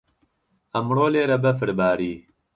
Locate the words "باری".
1.79-2.13